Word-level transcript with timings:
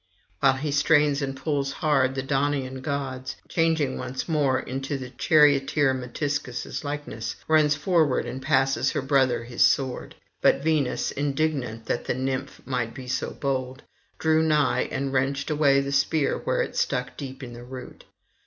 While 0.39 0.53
he 0.53 0.71
strains 0.71 1.21
and 1.21 1.35
pulls 1.37 1.73
hard, 1.73 2.15
the 2.15 2.23
Daunian 2.23 2.81
goddess, 2.81 3.35
changing 3.47 3.99
once 3.99 4.27
more 4.27 4.59
into 4.59 4.97
the 4.97 5.11
charioteer 5.11 5.93
Metiscus' 5.93 6.83
likeness, 6.83 7.35
runs 7.47 7.75
forward 7.75 8.25
and 8.25 8.41
passes 8.41 8.93
her 8.93 9.01
brother 9.03 9.43
his 9.43 9.61
sword. 9.61 10.15
But 10.41 10.63
Venus, 10.63 11.11
indignant 11.11 11.85
that 11.85 12.05
the 12.05 12.13
[787 12.15 12.63
818]Nymph 12.65 12.67
might 12.67 12.95
be 12.95 13.07
so 13.07 13.29
bold, 13.29 13.83
drew 14.17 14.41
nigh 14.41 14.89
and 14.91 15.13
wrenched 15.13 15.51
away 15.51 15.81
the 15.81 15.91
spear 15.91 16.35
where 16.39 16.63
it 16.63 16.75
stuck 16.75 17.15
deep 17.15 17.43
in 17.43 17.53
the 17.53 17.63
root. 17.63 18.05